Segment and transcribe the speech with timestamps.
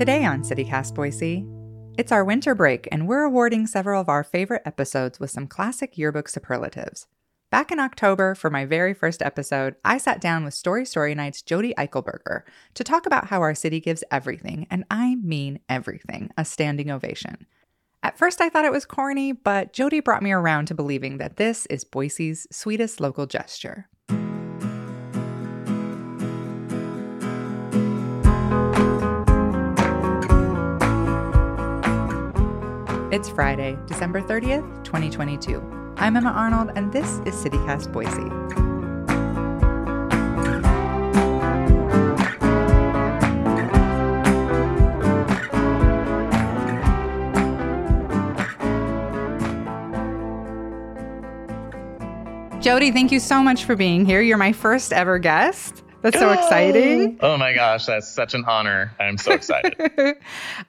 [0.00, 1.44] Today on CityCast Boise,
[1.98, 5.98] it's our winter break, and we're awarding several of our favorite episodes with some classic
[5.98, 7.06] yearbook superlatives.
[7.50, 11.42] Back in October, for my very first episode, I sat down with Story Story Night's
[11.42, 16.46] Jodi Eichelberger to talk about how our city gives everything, and I mean everything, a
[16.46, 17.46] standing ovation.
[18.02, 21.36] At first, I thought it was corny, but Jodi brought me around to believing that
[21.36, 23.90] this is Boise's sweetest local gesture.
[33.12, 35.60] It's Friday, December 30th, 2022.
[35.96, 38.12] I'm Emma Arnold, and this is CityCast Boise.
[52.60, 54.20] Jodi, thank you so much for being here.
[54.20, 55.82] You're my first ever guest.
[56.02, 57.18] That's so exciting.
[57.30, 58.94] Oh my gosh, that's such an honor.
[58.98, 59.76] I'm so excited.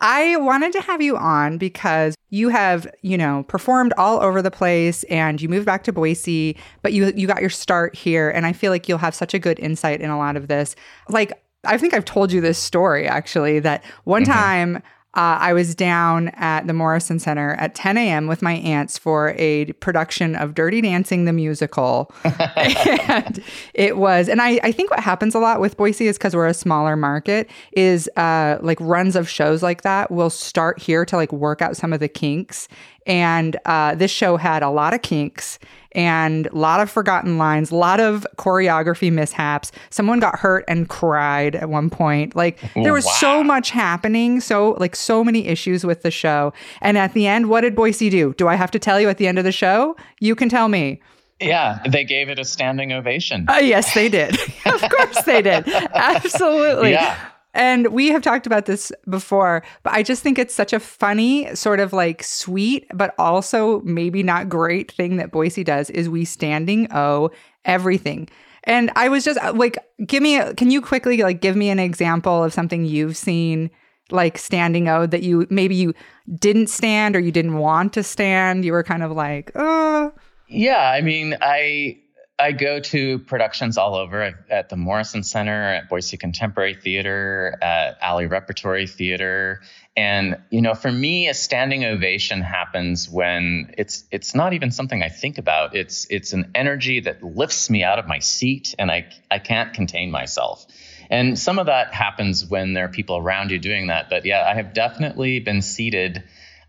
[0.02, 4.52] I wanted to have you on because you have, you know, performed all over the
[4.52, 8.45] place and you moved back to Boise, but you you got your start here and
[8.45, 10.75] I feel like you'll have such a good insight in a lot of this.
[11.09, 14.33] Like I think I've told you this story actually that one mm-hmm.
[14.33, 14.83] time
[15.14, 18.28] uh, I was down at the Morrison Center at 10 a.m.
[18.28, 22.14] with my aunts for a production of Dirty Dancing the musical.
[22.56, 26.34] and it was, and I, I think what happens a lot with Boise is because
[26.34, 31.04] we're a smaller market, is uh, like runs of shows like that will start here
[31.04, 32.70] to like work out some of the kinks.
[33.05, 35.59] And uh, this show had a lot of kinks
[35.94, 39.71] and a lot of forgotten lines, a lot of choreography mishaps.
[39.89, 42.35] Someone got hurt and cried at one point.
[42.35, 43.11] Like there was wow.
[43.19, 46.53] so much happening, so like so many issues with the show.
[46.81, 48.33] And at the end, what did Boise do?
[48.35, 49.95] Do I have to tell you at the end of the show?
[50.19, 51.02] You can tell me.
[51.39, 53.47] Yeah, they gave it a standing ovation.
[53.49, 54.38] Uh, yes, they did.
[54.65, 55.67] of course they did.
[55.93, 56.91] Absolutely.
[56.91, 57.17] Yeah.
[57.53, 61.53] And we have talked about this before, but I just think it's such a funny,
[61.55, 66.23] sort of like sweet, but also maybe not great thing that Boise does is we
[66.23, 67.30] standing O
[67.65, 68.30] everything.
[68.64, 71.70] And I was just uh, like, give me, a, can you quickly like give me
[71.70, 73.70] an example of something you've seen
[74.11, 75.93] like standing O that you maybe you
[76.36, 78.64] didn't stand or you didn't want to stand?
[78.64, 80.14] You were kind of like, oh.
[80.47, 80.92] Yeah.
[80.92, 82.01] I mean, I,
[82.41, 87.99] I go to productions all over at the Morrison Center, at Boise Contemporary Theater, at
[88.02, 89.61] Alley Repertory Theater.
[89.95, 95.03] And, you know, for me, a standing ovation happens when it's it's not even something
[95.03, 95.75] I think about.
[95.75, 99.73] It's it's an energy that lifts me out of my seat and I I can't
[99.73, 100.65] contain myself.
[101.11, 104.09] And some of that happens when there are people around you doing that.
[104.09, 106.23] But yeah, I have definitely been seated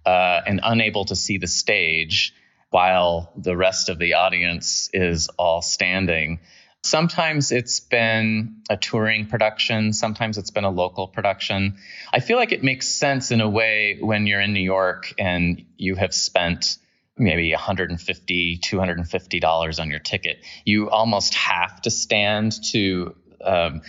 [0.04, 2.34] uh, and unable to see the stage
[2.72, 6.40] while the rest of the audience is all standing.
[6.82, 11.76] Sometimes it's been a touring production, sometimes it's been a local production.
[12.14, 15.64] I feel like it makes sense in a way when you're in New York and
[15.76, 16.78] you have spent
[17.18, 23.82] maybe 150 $250 on your ticket you almost have to stand to um,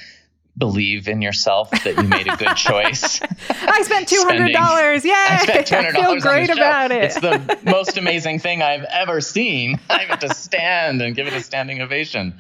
[0.57, 3.21] believe in yourself that you made a good choice.
[3.49, 5.03] I spent two hundred dollars.
[5.03, 5.13] Yay!
[5.13, 6.23] I spent two hundred dollars.
[6.23, 7.03] Great about it.
[7.05, 9.79] It's the most amazing thing I've ever seen.
[9.89, 12.35] I have to stand and give it a standing ovation.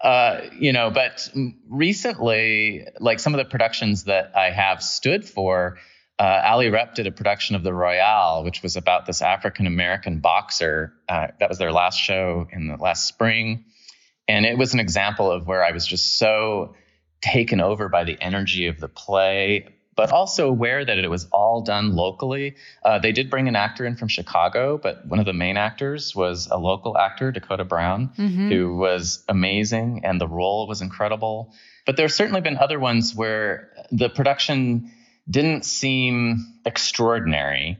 [0.00, 1.30] Uh, you know, but
[1.68, 5.78] recently, like some of the productions that I have stood for,
[6.18, 10.20] uh, Alley Rep did a production of The Royale, which was about this African American
[10.20, 10.92] boxer.
[11.08, 13.64] Uh, that was their last show in the last spring.
[14.28, 16.74] And it was an example of where I was just so
[17.24, 21.62] taken over by the energy of the play, but also aware that it was all
[21.62, 22.56] done locally.
[22.84, 26.14] Uh, they did bring an actor in from Chicago, but one of the main actors
[26.14, 28.50] was a local actor, Dakota Brown, mm-hmm.
[28.50, 31.54] who was amazing and the role was incredible.
[31.86, 34.92] But there's certainly been other ones where the production
[35.30, 37.78] didn't seem extraordinary.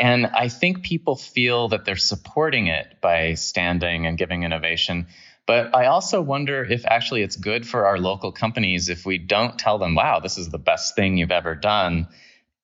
[0.00, 5.06] And I think people feel that they're supporting it by standing and giving innovation.
[5.50, 9.58] But I also wonder if actually it's good for our local companies if we don't
[9.58, 12.06] tell them, wow, this is the best thing you've ever done.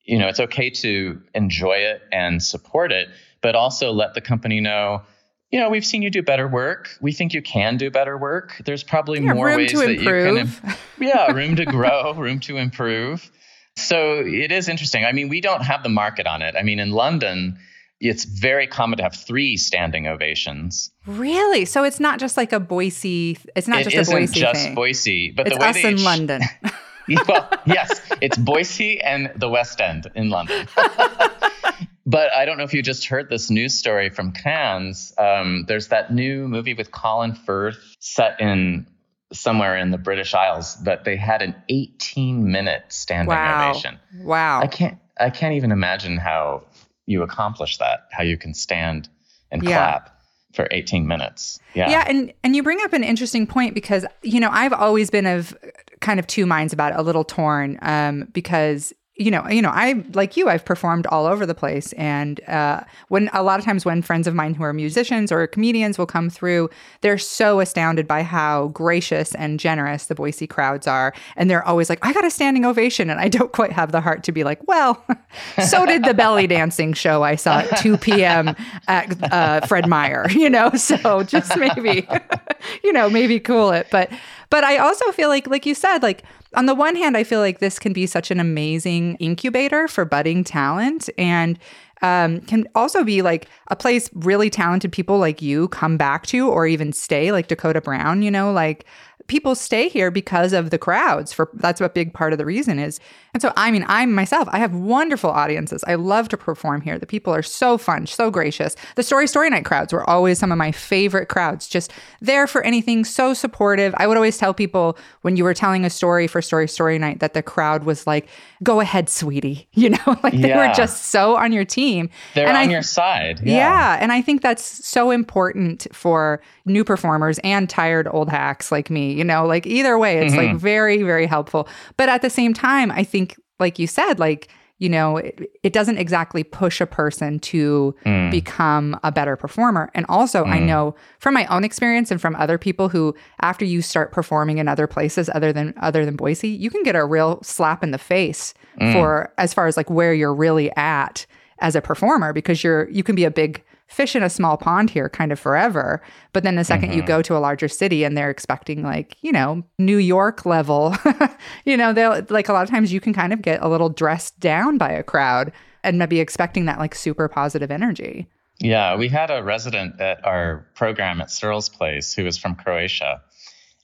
[0.04, 3.08] You know, it's okay to enjoy it and support it,
[3.40, 5.02] but also let the company know,
[5.50, 6.90] you know, we've seen you do better work.
[7.00, 8.54] We think you can do better work.
[8.64, 10.60] There's probably yeah, more ways that improve.
[10.62, 13.28] you can, yeah, room to grow, room to improve.
[13.74, 15.04] So it is interesting.
[15.04, 16.54] I mean, we don't have the market on it.
[16.56, 17.58] I mean, in London,
[18.00, 20.90] it's very common to have three standing ovations.
[21.06, 21.64] Really?
[21.64, 23.38] So it's not just like a Boise.
[23.54, 24.74] It's not it just a Boise it's just thing.
[24.74, 26.42] Boise, but it's the way us in sh- London.
[27.28, 30.66] well, yes, it's Boise and the West End in London.
[32.06, 35.12] but I don't know if you just heard this news story from Cannes.
[35.16, 38.86] Um, there's that new movie with Colin Firth set in
[39.32, 43.70] somewhere in the British Isles that they had an 18 minute standing Wow.
[43.70, 43.98] ovation.
[44.22, 44.60] Wow.
[44.60, 46.64] I can't I can't even imagine how
[47.06, 49.08] you accomplish that, how you can stand
[49.50, 49.76] and Yeah.
[49.76, 50.20] clap
[50.52, 51.58] for 18 minutes.
[51.74, 51.90] Yeah.
[51.90, 55.26] Yeah, and and you bring up an interesting point because you know I've always been
[55.26, 55.56] of
[56.00, 59.70] kind of two minds about it, a little torn um, because you know you know
[59.70, 61.92] I like you I've performed all over the place.
[61.94, 65.46] And uh, when a lot of times when friends of mine who are musicians or
[65.46, 66.70] comedians will come through
[67.00, 71.14] they're so astounded by how gracious and generous the Boise crowds are.
[71.36, 73.10] And they're always like I got a standing ovation.
[73.10, 75.04] And I don't quite have the heart to be like well
[75.64, 78.54] so did the belly dancing show I saw at 2 p.m.
[78.88, 80.70] at uh, Fred Meyer you know?
[80.70, 82.06] So just maybe
[82.84, 83.88] you know maybe cool it.
[83.90, 84.10] But
[84.50, 86.22] but I also feel like like you said like
[86.56, 90.04] on the one hand I feel like this can be such an amazing incubator for
[90.04, 91.58] budding talent and
[92.02, 96.48] um, can also be like a place really talented people like you come back to
[96.48, 98.84] or even stay like Dakota Brown you know like
[99.28, 102.78] people stay here because of the crowds for that's a big part of the reason
[102.78, 103.00] is
[103.34, 106.98] and so i mean i myself i have wonderful audiences i love to perform here
[106.98, 110.52] the people are so fun so gracious the story story night crowds were always some
[110.52, 114.96] of my favorite crowds just there for anything so supportive i would always tell people
[115.22, 118.28] when you were telling a story for story story night that the crowd was like
[118.62, 122.56] go ahead sweetie you know like they were just so on your team They're And
[122.56, 123.40] on I- your side.
[123.42, 123.98] yeah.
[124.00, 129.15] And I think that's so important for new performers and tired old hacks like me.
[129.16, 130.58] You know, like either way, it's like mm-hmm.
[130.58, 131.68] very, very helpful.
[131.96, 134.48] But at the same time, I think, like you said, like,
[134.78, 138.30] you know, it, it doesn't exactly push a person to Mm.
[138.30, 139.90] become a better performer.
[139.94, 140.66] And also, I mm.
[140.66, 144.68] know from my own experience and from other people who, after you start performing in
[144.68, 147.98] other places other than other than Boise, you can get a real slap in the
[147.98, 148.92] face mm.
[148.92, 151.26] for as far as like where you're really at
[151.60, 154.90] as a performer because you're you can be a big fish in a small pond
[154.90, 156.02] here kind of forever.
[156.32, 157.06] But then the 2nd you mm-hmm.
[157.06, 160.96] go to a larger city and they're expecting like you know new york level
[161.64, 163.88] you know they'll like a lot of times you can kind of get a little
[163.88, 165.52] dressed down by a crowd
[165.86, 168.26] and maybe expecting that like super positive energy.
[168.58, 173.22] Yeah, we had a resident at our program at Surel's Place who was from Croatia.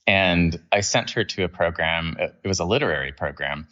[0.06, 3.68] And I sent her to a program, it was a literary program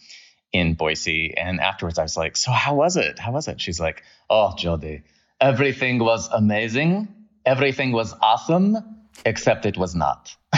[0.52, 1.36] in Boise.
[1.36, 3.18] And afterwards, I was like, So, how was it?
[3.18, 3.60] How was it?
[3.60, 5.02] She's like, Oh, Jodi,
[5.40, 7.08] everything was amazing.
[7.44, 8.76] Everything was awesome,
[9.24, 10.34] except it was not.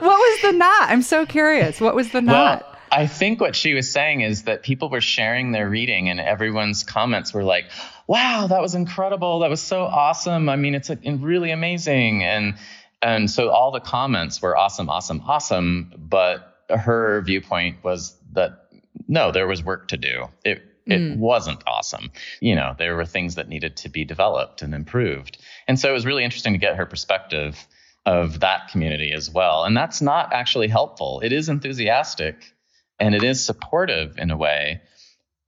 [0.00, 0.90] what was the not?
[0.90, 2.62] i'm so curious what was the not?
[2.62, 6.20] Well, I think what she was saying is that people were sharing their reading, and
[6.20, 7.64] everyone's comments were like,
[8.06, 9.40] "Wow, that was incredible!
[9.40, 10.48] That was so awesome!
[10.48, 12.54] I mean, it's a, really amazing!" And
[13.02, 15.92] and so all the comments were awesome, awesome, awesome.
[15.98, 18.68] But her viewpoint was that
[19.08, 20.28] no, there was work to do.
[20.44, 22.10] It it wasn't awesome.
[22.40, 25.38] You know, there were things that needed to be developed and improved.
[25.66, 27.66] And so it was really interesting to get her perspective
[28.04, 29.64] of that community as well.
[29.64, 31.20] And that's not actually helpful.
[31.24, 32.52] It is enthusiastic
[33.00, 34.82] and it is supportive in a way,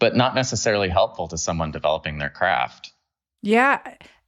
[0.01, 2.93] but not necessarily helpful to someone developing their craft.
[3.43, 3.81] Yeah,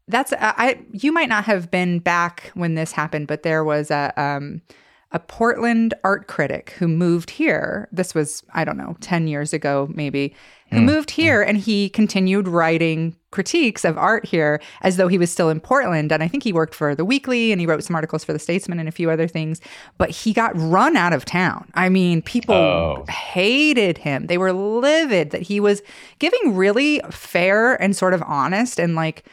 [0.09, 0.55] that's I.
[0.59, 4.61] I- You might not have been back when this happened, but there was a um,
[5.11, 7.89] a Portland art critic who moved here.
[7.93, 10.35] This was I don't know, ten years ago maybe.
[10.71, 10.85] Who hmm.
[10.85, 15.49] moved here and he continued writing critiques of art here as though he was still
[15.49, 16.13] in Portland.
[16.13, 18.39] And I think he worked for the Weekly and he wrote some articles for the
[18.39, 19.61] Statesman and a few other things.
[19.97, 21.71] But he got run out of town.
[21.75, 23.05] I mean, people Oh.
[23.09, 24.27] hated him.
[24.27, 25.83] They were livid that he was
[26.19, 29.25] giving really fair and sort of honest and like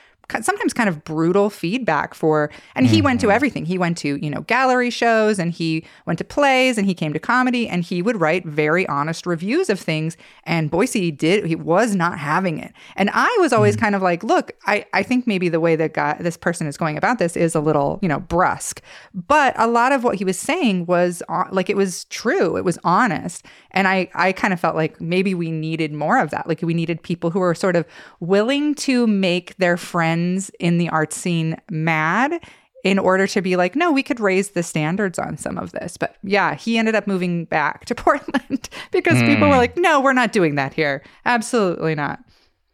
[0.41, 3.65] sometimes kind of brutal feedback for and he went to everything.
[3.65, 7.13] He went to you know gallery shows and he went to plays and he came
[7.13, 11.55] to comedy and he would write very honest reviews of things and boise did he
[11.55, 12.73] was not having it.
[12.95, 15.93] And i was always kind of like look i i think maybe the way that
[15.93, 18.81] guy this person is going about this is a little you know brusque.
[19.13, 22.57] But a lot of what he was saying was uh, like it was true.
[22.57, 26.31] It was honest and i i kind of felt like maybe we needed more of
[26.31, 26.47] that.
[26.47, 27.85] Like we needed people who were sort of
[28.19, 32.39] willing to make their friends in the art scene mad
[32.83, 35.97] in order to be like no we could raise the standards on some of this.
[35.97, 39.59] But yeah he ended up moving back to portland because people were hmm.
[39.59, 41.03] like no we're not doing that here.
[41.25, 42.19] Absolutely not.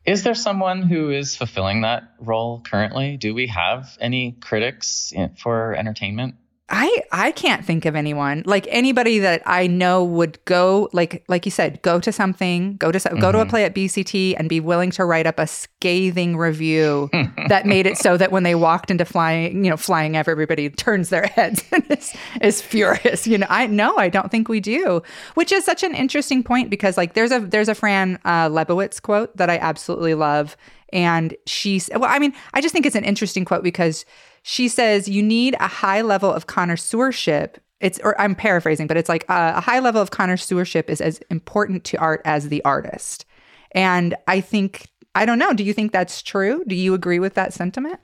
[0.05, 3.17] Is there someone who is fulfilling that role currently?
[3.17, 6.35] Do we have any critics in, for entertainment?
[6.71, 11.45] I I can't think of anyone like anybody that I know would go like like
[11.45, 14.47] you said go to something go to some- go to a play at BCT and
[14.47, 17.09] be willing to write up a scathing review
[17.49, 21.09] that made it so that when they walked into flying you know flying everybody turns
[21.09, 23.47] their heads and is, is furious you know?
[23.49, 27.13] I no I don't think we do which is such an interesting point because like
[27.13, 30.55] there's a there's a Fran uh, Lebowitz quote that I absolutely love
[30.93, 34.03] and she's well i mean i just think it's an interesting quote because
[34.43, 37.57] she says you need a high level of connoisseurship.
[37.79, 41.19] It's, or I'm paraphrasing, but it's like uh, a high level of connoisseurship is as
[41.29, 43.25] important to art as the artist.
[43.71, 46.63] And I think, I don't know, do you think that's true?
[46.67, 47.99] Do you agree with that sentiment?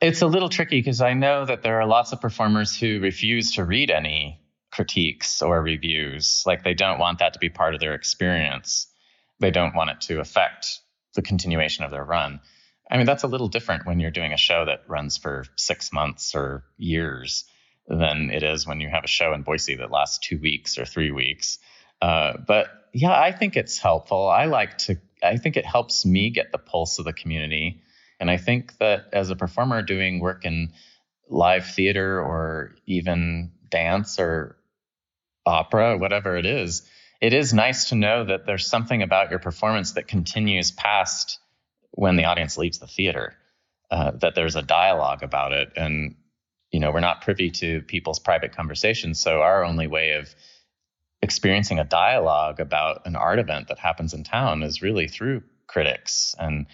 [0.00, 3.52] It's a little tricky because I know that there are lots of performers who refuse
[3.52, 6.42] to read any critiques or reviews.
[6.46, 8.86] Like they don't want that to be part of their experience.
[9.40, 10.80] They don't want it to affect
[11.14, 12.40] the continuation of their run.
[12.90, 15.92] I mean, that's a little different when you're doing a show that runs for six
[15.92, 17.44] months or years
[17.86, 20.84] than it is when you have a show in Boise that lasts two weeks or
[20.84, 21.58] three weeks.
[22.02, 24.28] Uh, but yeah, I think it's helpful.
[24.28, 27.82] I like to, I think it helps me get the pulse of the community.
[28.18, 30.72] And I think that as a performer doing work in
[31.28, 34.56] live theater or even dance or
[35.46, 36.82] opera, whatever it is,
[37.20, 41.38] it is nice to know that there's something about your performance that continues past
[41.92, 43.34] when the audience leaves the theater,
[43.90, 45.72] uh, that there's a dialogue about it.
[45.76, 46.14] And,
[46.70, 49.18] you know, we're not privy to people's private conversations.
[49.18, 50.34] So our only way of
[51.22, 56.34] experiencing a dialogue about an art event that happens in town is really through critics
[56.38, 56.66] and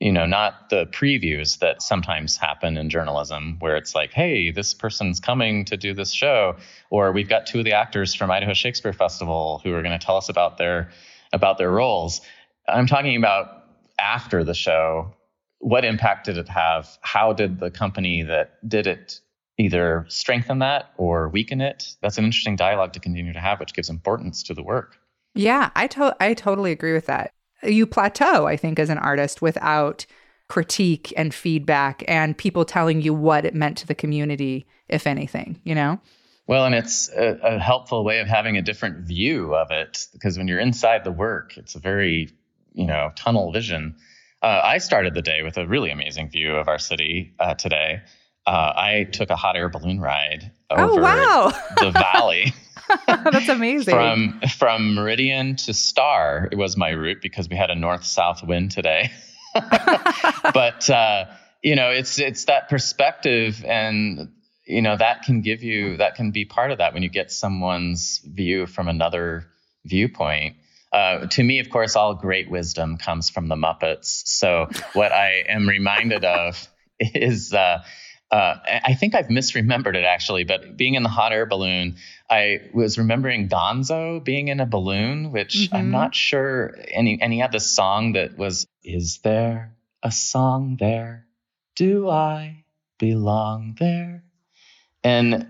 [0.00, 4.72] you know not the previews that sometimes happen in journalism where it's like hey this
[4.72, 6.56] person's coming to do this show
[6.90, 10.04] or we've got two of the actors from Idaho Shakespeare Festival who are going to
[10.04, 10.90] tell us about their
[11.32, 12.20] about their roles
[12.68, 13.57] i'm talking about
[13.98, 15.14] after the show
[15.60, 19.20] what impact did it have how did the company that did it
[19.58, 21.96] either strengthen that or weaken it.
[22.00, 24.96] That's an interesting dialogue to continue to have, which gives importance to the work.
[25.34, 27.32] Yeah, I to- I totally agree with that.
[27.62, 30.06] You plateau, I think, as an artist without
[30.48, 35.60] critique and feedback and people telling you what it meant to the community, if anything,
[35.64, 36.00] you know?
[36.46, 40.38] Well, and it's a, a helpful way of having a different view of it because
[40.38, 42.30] when you're inside the work, it's a very,
[42.78, 43.96] you know, tunnel vision.
[44.42, 48.02] Uh, I started the day with a really amazing view of our city uh, today
[48.48, 51.52] uh, I took a hot air balloon ride oh, over oh, wow.
[51.76, 52.54] the valley.
[53.06, 53.94] That's amazing.
[53.94, 58.42] from from Meridian to Star, it was my route because we had a north south
[58.42, 59.10] wind today.
[59.54, 61.26] but uh,
[61.62, 64.32] you know, it's it's that perspective, and
[64.64, 67.30] you know that can give you that can be part of that when you get
[67.30, 69.44] someone's view from another
[69.84, 70.56] viewpoint.
[70.92, 74.26] Uh, to me, of course, all great wisdom comes from the Muppets.
[74.26, 76.68] So what I am reminded of
[76.98, 77.52] is.
[77.52, 77.82] Uh,
[78.30, 81.96] uh, I think I've misremembered it actually, but being in the hot air balloon,
[82.28, 85.74] I was remembering Gonzo being in a balloon, which mm-hmm.
[85.74, 86.76] I'm not sure.
[86.94, 91.26] And he, and he had this song that was, Is there a song there?
[91.74, 92.64] Do I
[92.98, 94.24] belong there?
[95.02, 95.46] And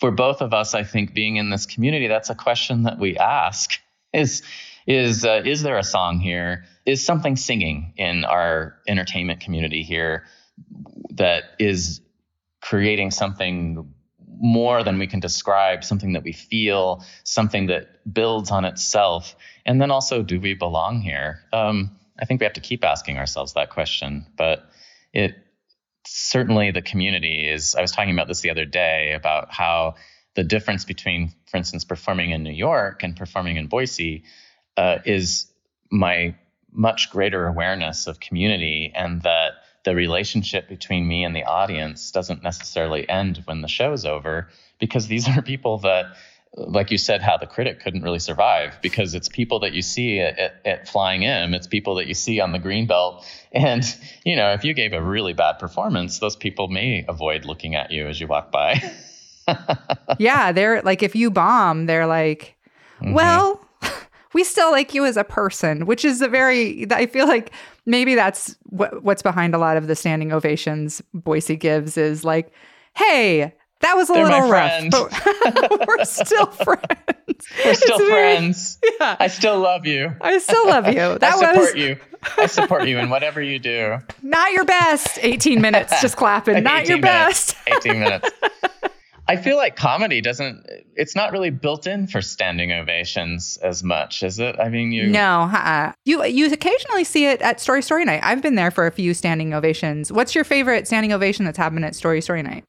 [0.00, 3.16] for both of us, I think being in this community, that's a question that we
[3.16, 3.78] ask
[4.12, 4.42] is,
[4.86, 6.64] is, uh, is there a song here?
[6.84, 10.24] Is something singing in our entertainment community here?
[11.16, 12.00] that is
[12.60, 13.92] creating something
[14.38, 19.36] more than we can describe, something that we feel, something that builds on itself.
[19.64, 21.40] And then also, do we belong here?
[21.52, 24.26] Um, I think we have to keep asking ourselves that question.
[24.36, 24.68] But
[25.12, 25.36] it
[26.06, 27.74] certainly the community is.
[27.76, 29.94] I was talking about this the other day about how
[30.34, 34.24] the difference between, for instance, performing in New York and performing in Boise
[34.76, 35.46] uh, is
[35.90, 36.34] my
[36.72, 39.52] much greater awareness of community and that
[39.84, 44.48] the relationship between me and the audience doesn't necessarily end when the show's over
[44.78, 46.06] because these are people that
[46.54, 50.20] like you said how the critic couldn't really survive because it's people that you see
[50.20, 53.24] at, at, at flying m it's people that you see on the green belt.
[53.52, 53.84] And
[54.24, 57.90] you know if you gave a really bad performance those people may avoid looking at
[57.90, 58.82] you as you walk by
[60.18, 62.56] yeah they're like if you bomb they're like
[63.00, 63.12] mm-hmm.
[63.12, 63.64] well
[64.32, 67.52] we still like you as a person, which is a very, I feel like
[67.86, 72.52] maybe that's what, what's behind a lot of the standing ovations Boise gives is like,
[72.94, 76.86] hey, that was a They're little rough, but we're still friends.
[77.64, 78.78] We're still it's friends.
[78.80, 79.16] Very, yeah.
[79.18, 80.14] I still love you.
[80.20, 81.18] I still love you.
[81.18, 81.96] That I support was, you.
[82.38, 83.98] I support you in whatever you do.
[84.22, 85.18] Not your best.
[85.20, 86.62] 18 minutes just clapping.
[86.62, 87.84] Not your minutes, best.
[87.86, 88.30] 18 minutes.
[89.28, 94.22] I feel like comedy doesn't it's not really built in for standing ovations as much,
[94.22, 94.56] is it?
[94.58, 95.92] I mean, you No, uh-uh.
[96.04, 98.20] you you occasionally see it at Story Story Night.
[98.22, 100.12] I've been there for a few standing ovations.
[100.12, 102.64] What's your favorite standing ovation that's happened at Story Story Night?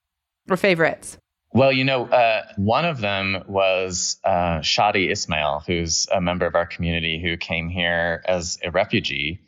[0.50, 1.18] Or favorites?
[1.54, 6.56] Well, you know, uh, one of them was uh, Shadi Ismail, who's a member of
[6.56, 9.40] our community who came here as a refugee.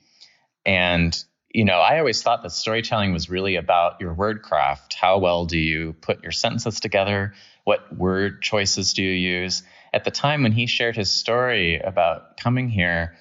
[0.66, 1.22] And
[1.56, 4.94] you know, I always thought that storytelling was really about your word craft.
[4.94, 7.34] How well do you put your sentences together?
[7.64, 9.64] What word choices do you use?
[9.94, 13.16] At the time when he shared his story about coming here,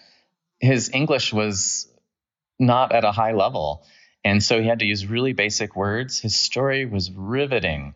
[0.59, 1.87] his English was
[2.59, 3.87] not at a high level.
[4.25, 6.19] And so he had to use really basic words.
[6.19, 7.95] His story was riveting.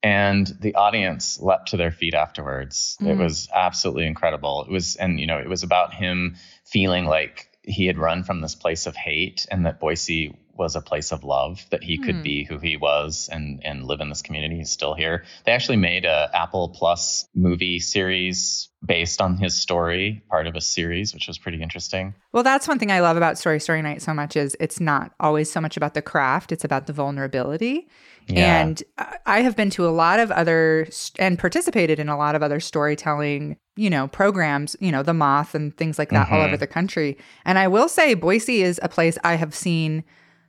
[0.00, 2.96] And the audience leapt to their feet afterwards.
[3.00, 3.08] Mm.
[3.08, 4.62] It was absolutely incredible.
[4.62, 8.40] It was, and you know, it was about him feeling like he had run from
[8.40, 12.14] this place of hate and that Boise was a place of love that he could
[12.14, 12.22] mm.
[12.22, 15.76] be who he was and and live in this community he's still here they actually
[15.76, 21.26] made a apple plus movie series based on his story part of a series which
[21.26, 24.36] was pretty interesting well that's one thing i love about story story night so much
[24.36, 27.88] is it's not always so much about the craft it's about the vulnerability
[28.28, 28.60] yeah.
[28.60, 28.82] And
[29.26, 30.88] I have been to a lot of other
[31.18, 35.54] and participated in a lot of other storytelling, you know, programs, you know, The Moth
[35.54, 36.34] and things like that mm-hmm.
[36.34, 37.16] all over the country.
[37.44, 40.04] And I will say Boise is a place I have seen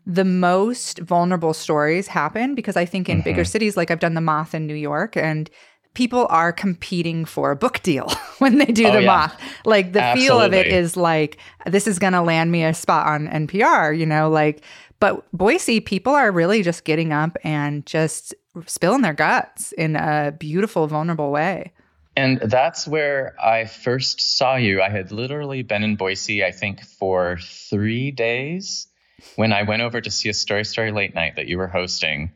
[0.05, 3.23] the most vulnerable stories happen because I think in mm-hmm.
[3.23, 5.49] bigger cities like I've done The Moth in New York and
[5.93, 9.07] people are competing for a book deal when they do oh, the yeah.
[9.07, 9.41] moth.
[9.65, 10.27] Like the Absolutely.
[10.27, 13.97] feel of it is like this is going to land me a spot on NPR,
[13.97, 14.63] you know, like
[14.99, 18.33] but Boise, people are really just getting up and just
[18.67, 21.73] spilling their guts in a beautiful, vulnerable way.
[22.15, 24.81] And that's where I first saw you.
[24.81, 28.87] I had literally been in Boise, I think, for three days
[29.35, 32.31] when I went over to see a Story Story Late Night that you were hosting.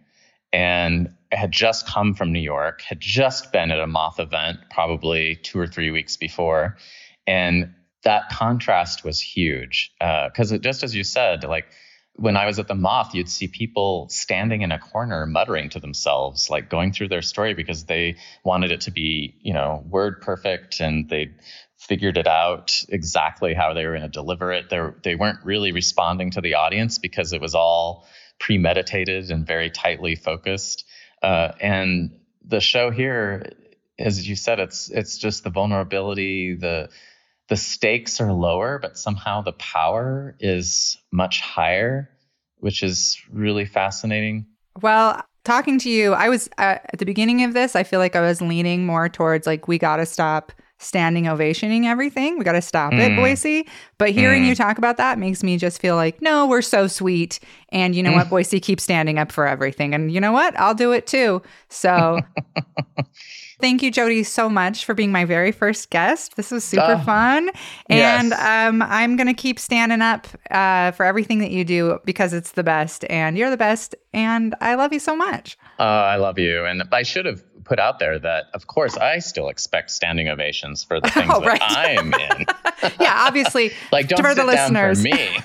[0.54, 4.60] And I had just come from New York, had just been at a Moth event
[4.72, 6.78] probably two or three weeks before.
[7.26, 9.94] And that contrast was huge.
[10.00, 11.66] Because uh, just as you said, like,
[12.18, 15.80] when I was at the Moth, you'd see people standing in a corner muttering to
[15.80, 20.22] themselves, like going through their story because they wanted it to be, you know, word
[20.22, 21.30] perfect and they
[21.88, 24.70] figured it out exactly how they were going to deliver it.
[24.70, 28.06] They they weren't really responding to the audience because it was all
[28.40, 30.86] premeditated and very tightly focused.
[31.24, 33.52] Uh, and the show here,
[33.98, 36.90] as you said, it's it's just the vulnerability, the
[37.48, 42.10] the stakes are lower, but somehow the power is much higher,
[42.58, 44.46] which is really fascinating.
[44.82, 48.18] Well, talking to you, I was uh, at the beginning of this, I feel like
[48.18, 52.38] I was leaning more towards like, we got to stop standing ovationing everything.
[52.38, 53.00] We got to stop mm.
[53.00, 53.68] it, Boise.
[53.98, 54.48] But hearing mm.
[54.48, 57.40] you talk about that makes me just feel like, no, we're so sweet.
[57.70, 58.16] And you know mm.
[58.16, 58.30] what?
[58.30, 59.94] Boise keeps standing up for everything.
[59.94, 60.58] And you know what?
[60.60, 61.42] I'll do it too.
[61.70, 62.20] So
[63.60, 66.36] Thank you, Jodi, so much for being my very first guest.
[66.36, 67.50] This was super uh, fun.
[67.90, 68.40] And yes.
[68.40, 72.52] um, I'm going to keep standing up uh, for everything that you do because it's
[72.52, 73.96] the best and you're the best.
[74.14, 75.58] And I love you so much.
[75.80, 76.66] Uh, I love you.
[76.66, 80.84] And I should have put out there that, of course, I still expect standing ovations
[80.84, 81.60] for the things oh, right.
[81.60, 82.46] that I'm in.
[83.00, 83.74] yeah, obviously.
[83.92, 85.00] like, don't for the listeners.
[85.00, 85.38] for me.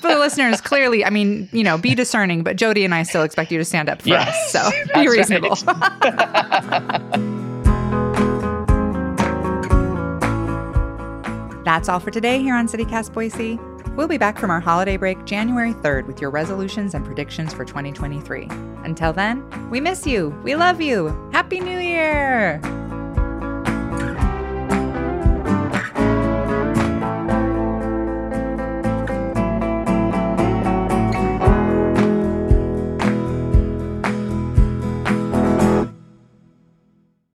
[0.00, 3.22] for the listeners, clearly, I mean, you know, be discerning, but Jodi and I still
[3.22, 4.70] expect you to stand up for yes, us.
[4.70, 5.56] So be reasonable.
[5.66, 7.34] Right.
[11.64, 13.58] That's all for today here on CityCast Boise.
[13.98, 17.64] We'll be back from our holiday break January 3rd with your resolutions and predictions for
[17.64, 18.46] 2023.
[18.84, 20.28] Until then, we miss you.
[20.44, 21.08] We love you.
[21.32, 22.60] Happy New Year!